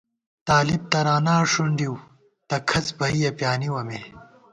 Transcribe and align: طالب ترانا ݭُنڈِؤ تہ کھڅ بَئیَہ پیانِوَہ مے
طالب 0.47 0.81
ترانا 0.91 1.35
ݭُنڈِؤ 1.51 1.95
تہ 2.47 2.55
کھڅ 2.69 2.87
بَئیَہ 2.99 3.31
پیانِوَہ 3.37 3.81
مے 3.87 3.99